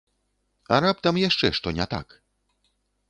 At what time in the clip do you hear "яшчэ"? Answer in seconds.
1.25-1.47